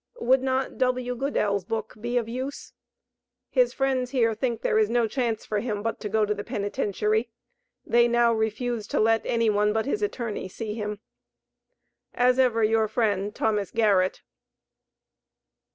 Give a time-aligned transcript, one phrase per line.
[0.19, 1.13] Would not W.
[1.13, 2.73] Goodell's book be of use?
[3.51, 6.43] His friends here think there is no chance for him but to go to the
[6.43, 7.29] penitentiary.
[7.85, 11.01] They now refuse to let any one but his attorney see him.
[12.15, 13.69] As ever your friend, THOS.
[13.69, 14.23] GARRETT.